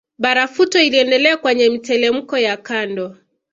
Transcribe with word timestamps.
Barafuto 0.17 0.79
iliendelea 0.79 1.37
kwenye 1.37 1.69
mitelemko 1.69 2.37
ya 2.37 2.57
kando 2.57 3.17